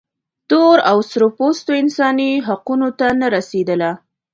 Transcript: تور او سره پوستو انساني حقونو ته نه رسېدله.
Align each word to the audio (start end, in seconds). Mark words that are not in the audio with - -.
تور 0.49 0.77
او 0.91 0.97
سره 1.09 1.27
پوستو 1.37 1.71
انساني 1.81 2.31
حقونو 2.47 2.89
ته 2.99 3.07
نه 3.21 3.27
رسېدله. 3.35 3.91